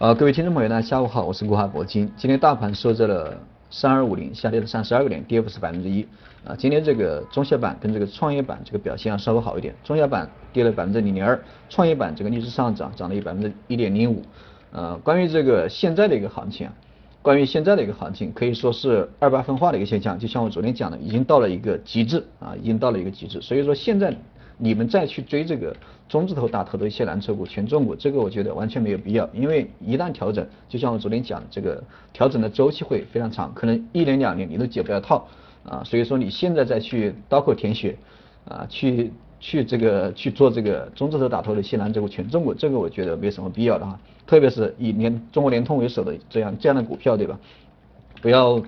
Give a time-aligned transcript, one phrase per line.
[0.00, 2.10] 呃，各位听众朋友大家，下午好，我是国华铂金。
[2.16, 3.36] 今天大盘收在了
[3.68, 6.08] 三二五零，下跌了三十二个点，跌幅是百分之一。
[6.42, 11.38] 啊，今天这个中小板跟这个创业板这个表现要稍微好一点，中小板跌了百分之零点二，
[11.68, 14.22] 创业板这个逆势上涨，涨了一百分之一点零五。
[14.72, 16.72] 呃，关于这个现在的一个行情啊，
[17.20, 23.42] 关于现在的一个行情，可以说是二八分化的一个现象，就像我昨天讲的，已经到了一个极致啊，已经到了一个极致。
[23.42, 24.16] 所以说现在
[24.60, 25.74] 你们再去追这个
[26.08, 35.26] 中字头打头的一些蓝筹股、权重股，这个我觉得完全没有必要，因为一旦调整，就像我昨天讲，这个调整的周期会非常长，可能一年两年你都解不了套
[35.64, 35.82] 啊。
[35.84, 37.96] 所以说你现在再去刀口舔血
[38.44, 43.98] 啊，去去这个去做这个中字头打头的一些蓝筹股、权重股，这个我觉得没什么必要的哈。
[44.26, 47.38] 特别是以联中国联通为首的这样这样的股票，对吧？
[48.20, 48.62] 不要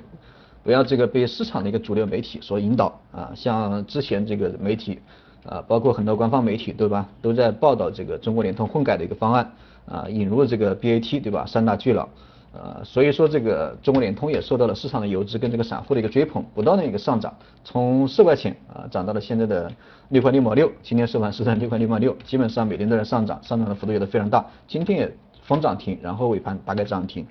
[0.65, 4.99] 不要这个被市场的一个主流媒体所引导啊，像之前这个媒体
[5.45, 9.53] 啊，包括很多官方媒体对吧，都在报道这个中国联通混改的一个方案
[9.87, 11.45] 啊，引入这个 BAT 对吧？
[11.47, 12.09] 三大巨佬
[12.53, 17.35] 呃，所以说这个中国联通也受到了市场的游资跟这个散户的一个追捧，不断的一个上涨，
[17.65, 19.73] 从四块钱啊涨到了现在的
[20.11, 25.13] 六块六毛六，今天收盘收在六块六毛六，基本上每天都在上涨，上涨的幅度也都非常大，今天也。
[25.45, 27.27] 封涨停，然后尾盘大概涨停，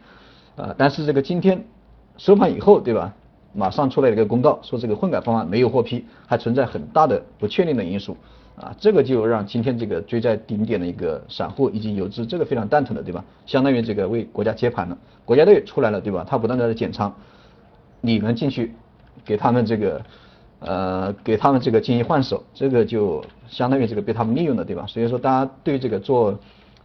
[0.57, 1.63] 呃，但是这个今天
[2.17, 3.13] 收盘以后，对吧？
[3.53, 8.15] 马上出来一个公告，说这个混改方案没有获批，还存在很大的不确定的因素，
[8.55, 13.23] 啊，这个就让今天这个追在顶点的一个散户以及游资，这个非常蛋疼的，对吧？
[13.45, 16.25] 相当于这个为国家接盘了，国家队出来了，对吧？
[16.27, 17.13] 他不断的在减仓，
[17.99, 18.73] 你们进去
[19.25, 20.01] 给他们这个，
[20.59, 24.85] 呃，给他们这个进行换手，这个就相当于这个被他们利用了，对吧？
[24.87, 26.39] 所以说大家对这个做。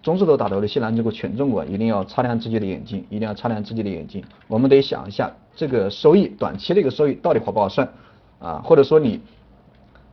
[0.07, 4.23] 中字头打头的西南这个权重股一定要擦亮自己的眼睛，一定要擦亮自己的眼睛。
[4.47, 7.89] 我们得想一下，这个收益短期的一个收益到底划不划算
[8.39, 8.63] 啊？
[8.65, 9.21] 或者说你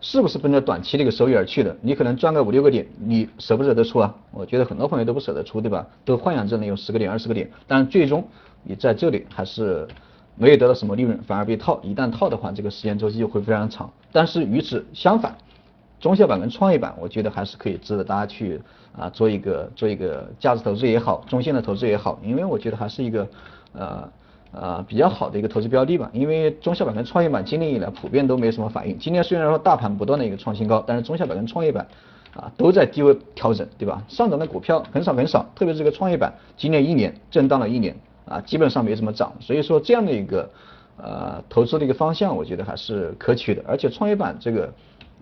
[0.02, 1.78] 是不是奔着短期的一个收益而去的？
[1.84, 4.16] 你可能赚个五六个点，你舍不舍得出啊？
[4.32, 5.88] 我觉得很多朋友都不舍得出，对吧？
[6.04, 8.28] 都幻想着能有十个点、二十个点，但最终
[8.64, 9.88] 你在这里还是
[10.36, 11.80] 没有得到什么利润，反而被套。
[11.84, 13.94] 一旦套的话，这个时间周期就会非常长。
[14.12, 15.38] 但是与此相反。
[16.04, 18.60] 中小板跟创业板，我觉得还是可以值得大家去
[18.94, 23.26] 啊做一个做一个价值投资也好，中线的投资也好，因为我觉得还是一个
[23.72, 24.10] 呃
[24.52, 26.10] 呃比较好的一个投资标的吧。
[26.12, 29.00] 因为中小板跟创业板今年以来普遍都没什么反应。
[29.00, 31.88] 今年虽然说大盘不断的一个创新高，但是中小板跟创业板
[32.36, 34.04] 啊都在低位调整，对吧？
[34.10, 39.32] 上涨的股票很少很少，特别是这个创业板，今年一年震荡了一年啊，基本上没怎么涨。
[39.40, 40.50] 所以说这样的一个
[40.98, 43.64] 呃投资的一个方向，我觉得还是可取的。
[43.66, 44.70] 而且创业板这个。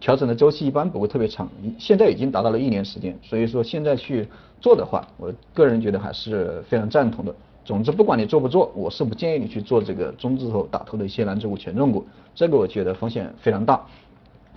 [0.01, 1.47] 调整的周期一般不会特别长，
[1.77, 4.27] 现在已经达到了一年时间，所以说现在去
[4.59, 7.33] 做的话，我个人觉得还是非常赞同的。
[7.63, 12.03] 总之，不管你做不做，我是不建议你去做这个中字头打头的一些蓝筹股、权重股，
[12.33, 13.79] 这个我觉得风险非常大，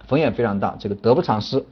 [0.08, 1.62] 风险非常大，这个得不偿失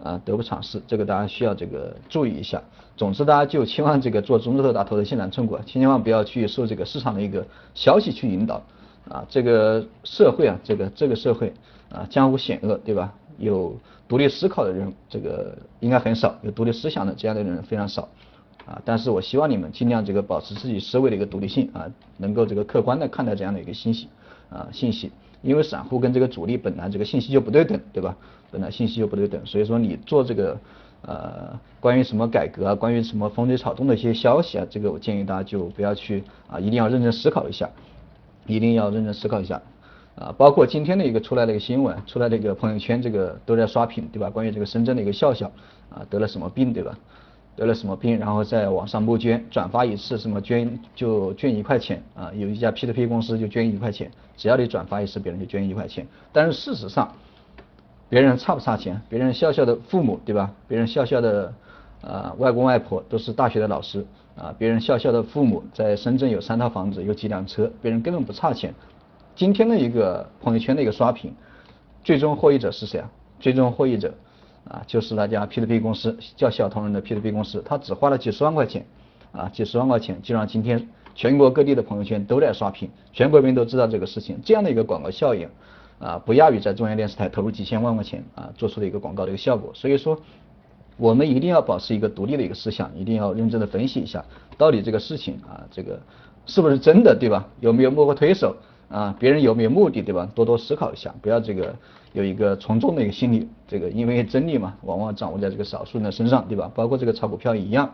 [0.00, 2.62] 啊，得不偿失，这个大家需要这个注意一下。
[2.96, 7.44] 总之，大家就千万这个做中字头打头的一些蓝筹股，千万不要去受这个市场的一个
[7.74, 8.62] 消息去引导。
[9.08, 11.52] 啊，这个社会啊，这个这个社会
[11.90, 13.12] 啊，江湖险恶，对吧？
[13.38, 13.76] 有
[14.08, 18.08] 独立思考的人，这个应该很少；有独立思想的这样的人非常少。
[18.66, 21.86] 啊，但是我希望你们尽量这个保持自己思维的一个独立性啊，
[22.16, 24.08] 能够这个客观的看待这样的一个信息
[24.50, 25.12] 啊信息。
[25.42, 28.16] 因为散户跟这个主力本来这个信息就不对等，对吧？
[28.50, 30.58] 本来信息就不对等，所以说你做这个
[31.02, 37.70] 呃关于什么改革啊，关于什么风吹草动的一些消息啊，这个我建议大家就不要去啊，一定要认真思考一下。
[38.46, 39.60] 一定要认真思考一下，
[40.14, 44.30] 啊，包括今天的一个出来的一个新闻，出来的一个朋友圈，这个都在刷屏，对吧？
[44.30, 45.50] 关于这个深圳的一个笑笑，
[45.90, 46.96] 啊，得了什么病，对吧？
[47.56, 56.06] 得了什么病，然后在网上募捐，转发一次什么捐就捐一块钱，啊，有一家 P to P 公司就捐一块钱，只要你转发一次，别人就捐一块钱。
[56.32, 57.12] 但是事实上，
[58.08, 59.00] 别人差不差钱？
[59.08, 60.52] 别人笑笑的父母，对吧？
[60.68, 61.52] 别人笑笑的。
[62.02, 64.06] 啊，外公外婆都是大学的老师
[64.36, 68.74] 啊，别人笑笑的父母在深圳有三套房子，有几辆车，别人根本不差钱。
[69.34, 71.34] 今天的一个朋友圈的一个刷屏，
[72.04, 73.10] 最终获益者是谁啊？
[73.40, 74.12] 最终获益者
[74.68, 78.84] 啊，就是那家 P to P 公司，叫小同仁的 P to P 公司，他只花了几十万块钱
[79.32, 85.48] 啊，几十万块钱就让今天全国各地的朋友圈都在刷屏，全国人民都知道这个事情，这样的一个广告效应
[85.98, 90.20] 啊，不亚于在中央电视台投入几千万块钱啊做出的一个广告的一个效果，所以说。
[90.96, 94.24] 我们一定要保持一个独立的一个思想，一定要认真的分析一下，
[94.56, 96.00] 到底这个事情啊，这个
[96.46, 97.46] 是不是真的，对吧？
[97.60, 98.56] 有没有幕后推手
[98.88, 99.14] 啊？
[99.18, 100.26] 别人有没有目的，对吧？
[100.34, 101.74] 多多思考一下，不要这个
[102.14, 103.46] 有一个从众的一个心理。
[103.68, 106.70] 这个因为真理嘛，往往掌握在这个少数人的身上，对吧？
[106.74, 107.90] 包括这个炒股票一样，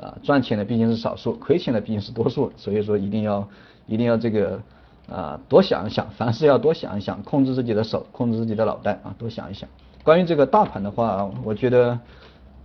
[0.00, 2.50] 啊，赚钱的毕竟是少数，亏钱的毕竟是多数。
[2.56, 3.46] 所以说一定要
[3.86, 4.58] 一定要这个
[5.10, 9.68] 啊，多想一想，凡事要多想一想，控制自己的手，控制自己的脑袋啊，多想一想。
[10.02, 12.00] 关于这个大盘的话，我觉得。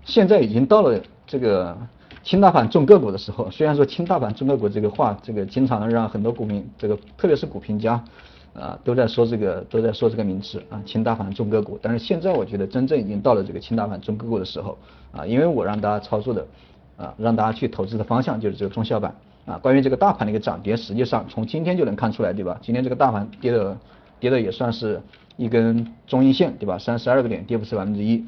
[0.06, 1.76] 现在已经到了这个
[2.24, 8.04] 轻大盘重个股的时候，虽然说轻大盘重个股这个话，这个经常让很多股民，这个特别是股评家
[8.54, 11.78] 啊，都在说这个都在说这个名词啊，轻大盘重个股。
[11.82, 14.78] 但是现在我觉得真正已经到了这个轻大盘重个股的时候
[15.12, 16.48] 啊，因为我让大家操作的
[16.98, 19.16] 啊，让大家去投资的方向就是这个中小板
[19.46, 19.58] 啊。
[19.58, 22.60] 关于这个大盘的一个涨跌，实际上从今天就能看出来，对吧？
[22.62, 23.78] 今天这个大盘跌的
[24.20, 25.02] 跌的也算是
[25.36, 26.78] 一根中阴线，对吧？
[26.78, 28.24] 三十二个点，跌幅是百分之一。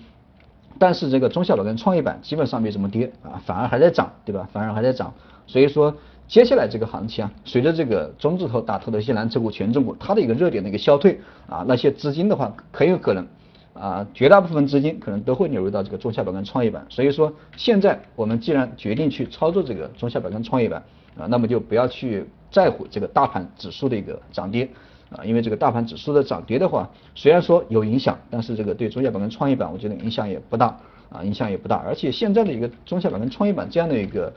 [0.79, 4.47] 但是这个中小板跟创业板基本上没怎么跌啊，反而还在涨，对吧？
[4.51, 5.13] 反而还在涨。
[5.45, 5.95] 所以说
[6.27, 11.19] 接下来这个行情啊，随着这个中字头打头的一些蓝筹股、权重股它的一个热点的一个消退
[11.49, 13.25] 啊，那些资金的话很有可能
[13.73, 16.85] 啊，绝大部分资金可能都会流入到这个中小板跟创业板。
[16.89, 20.83] 所以说现在我们既然决定去操作这个中小板跟创业板
[21.17, 24.69] 啊，那么就不要去在乎这个大盘指数的一个涨跌。
[25.09, 30.77] 啊，因为这个大盘指数的涨跌的话，虽然说有影响，但是这个对中小板跟创业板，我觉得影响也不大
[31.09, 31.77] 啊，影响也不大。
[31.77, 34.33] 而且现在的一个中小板跟创业板这样的一个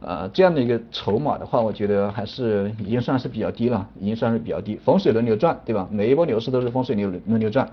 [0.00, 4.76] 呃这样的一个筹码的话，我觉得还是已经算是比较低了，已经算是比较低。
[4.76, 5.86] 风水轮流转，对吧？
[5.90, 7.70] 每一波牛市都是风水轮轮流转。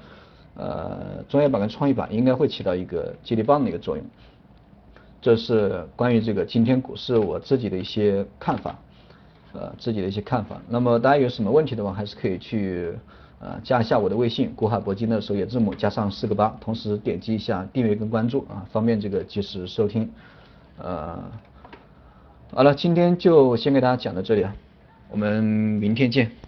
[0.56, 4.06] 呃，中小板跟创业板应该会起到一个接力棒的一个作用。
[5.22, 8.78] 这是关于这个今天股市我自己的一些看法。
[9.54, 10.60] 呃，自己的一些看法。
[10.68, 12.92] 那么大家有什么问题的话，还是可以去
[13.40, 20.10] 呃加一下我的微信，国海铂金的首页字母加上四个八，同时点击一下订阅跟关注啊，方便这个及时收听。
[20.78, 21.24] 呃，
[22.52, 24.56] 好了，今天就先给大家讲到这里啊，
[25.12, 26.43] 我们明天见。